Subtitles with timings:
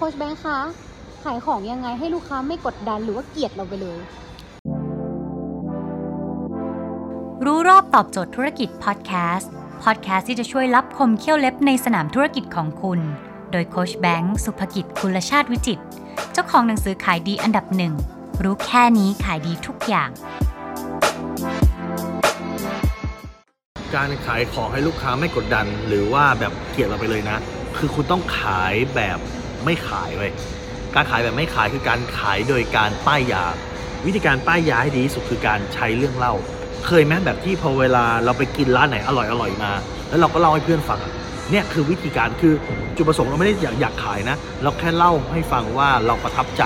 [0.00, 0.58] โค้ชแบงค์คะ
[1.24, 3.98] ขายของยังไงให้ลูกค้าไม่กดดันหรือว่าเกลียดเราไปเลย
[7.44, 9.50] รู้รอบตอบโจทย์ธุรกิจพอดแคสต์
[9.82, 13.00] พอดแคสต์ที่จะช่วยรับคมเขี้ยวเล็บในสนามธุรกิจของคุณ
[13.50, 15.84] โดยโคชแบงค์สุภกิจคุลชาติวิจิตร
[16.32, 17.92] เจ้าของหนังสือขายดีอันดับหนึ่ง
[18.42, 20.10] รู้แค่นี้ขายดีทุกอย่าง
[23.94, 27.36] การขายของให้ลูกค้าไม่กดดัน หรือว่าแบบเกลียดเราไปเลยนะ
[27.76, 29.20] คือคุณต้องขายแบบ
[29.68, 30.32] ไม่ขายไว้ย
[30.94, 33.44] การขายแบบไม่ขายคือการขายโดยการป้ายยา
[34.06, 36.34] วิธีการป้ายยาให้ดีที่สุดคือการใช้เรื่องเล่า
[36.86, 39.70] เคยไหมแบบที่พอเวลาเราไปกินร้านไหนอร่อยอร่อยมา
[40.08, 41.00] แล้วเราก็เล่าให้เพื่อนฟัง
[41.50, 42.54] เนี่ยคือวิธีการคือ
[42.96, 46.64] จุดประสงค์เราไม่ได้อยากอยากขายนะ เราแค่เล่าให้ฟังว่าเราประทับใจ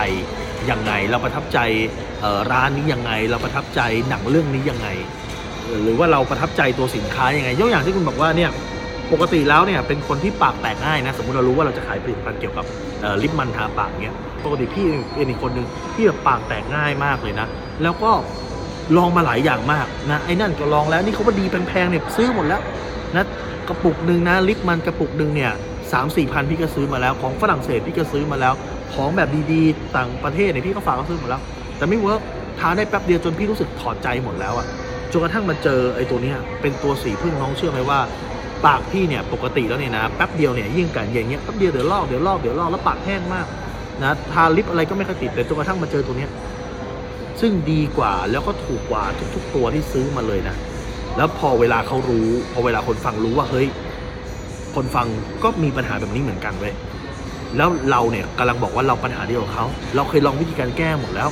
[0.71, 1.59] ยังไง เราประทับใจ
[2.53, 4.89] ร้านนี้ยังไง เราประทับใจหนังเรื่องนี้ยังไง
[5.83, 8.51] หรือว่าเราประทับใจตัวสินค้ายังไงยกอย่างที่คุณบอกว่าเนี่ย
[9.13, 12.65] ปกติแล้วเนี่ยเป็นคนที่ปากแตกง่ายนะสมมติเรารู้ว่าเราจะขายผลิตภัณฑ์เกี่ยวกับ
[13.23, 17.47] ลิปมันทาปากเนี่ยปกติพี่เป็นอีกคนหนึ่งที่แบบปากแตกง่ายมากเลยนะ
[17.83, 18.11] แล้วก็
[18.97, 22.63] ลองมาหลายอย่างมากนะไอ้นั่นก็ลองแล้วนี่เขาว่าดีแพงๆเนี่ยซื้อหมดแล้ว
[23.17, 23.25] นะ
[23.69, 25.53] กระปุกหนึ่งนะลิปมันกระปุกหนึ่งเนี่ย
[25.93, 28.55] สามสี่พันพี่ก็ซื้อมาแล้วของฝรั่งเศสพี่ก็ซื้อมาแล้ว
[28.95, 31.43] ของแบบดีๆต่างประเทศเนี่ยพี่ก็ฝากเขาซื้อหมดแล้ว
[31.79, 32.21] แต่ไม่เวิร์ก
[32.59, 34.67] ทาได้แป๊บเดียวจนพี่รู้สึกถอดใจหมดแล้วอะ
[35.13, 38.01] จนกระทั่งมาเจอไอ้ตัวเนี้ยเป็นตัวสีพึ่งน้องเชื่อไหมว่า
[38.67, 43.47] ปากพี่เนี่ยปกติแล้วเนี่ยนะแป๊บเดียวเนี่ยยิ่งกันอย่างเงี้ยแป๊บเดียวเดี๋ยวลอกเดี๋ยวลอกเดี๋ยวลอกแล้วปากแห้งมาก
[44.03, 46.31] นะทาลิปอะไรก็ไม่ค่อยติดแต่จนกระทั่งมาเจอตัวเนี้ย
[47.41, 50.57] ซึ่งดีกว่าแล้วก็ถูกกว่าทุก ๆ ตัวที่ซื้อมาเลยนะ
[51.17, 53.69] แล้วพอเวลาเขารู้ พอเวลาคนฟังรู้ว่าเฮ้ย
[54.75, 55.07] คนฟัง
[55.43, 56.75] ก็มีปัญหาแบบนี้เหมือนกันเว้ย
[57.57, 61.29] แล้วเราเนี่ยกำลังบอกว่าเราปัญหาเดียวกับเขาเราเคยลองวิธีการแก้หมดแล้ว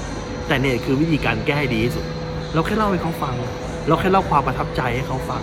[0.49, 2.05] แต่เนี่ยคือวิธีการแก้ให้ดีที่สุด
[2.55, 3.35] เราแค่เล่าให้เขาฟัง
[3.89, 5.43] เราแค่เล่าความประทับใจให้เขาฟัง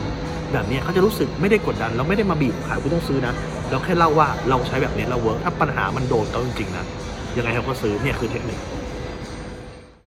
[0.53, 3.33] แบบนี้เขาจะรู้สึกไม่ได้กดดัน เราไม่ได้มาบีบขายคุณต้องซื้อนะ
[3.69, 6.85] เราแค่เล่าว่าเราใช้แบบนี้เราเวิร์กถ้าปัญหามันโดนเขาจริงๆนะ
[7.37, 8.59] ยังไงเขาก็ซื้อเนี่ยคือเทคนิค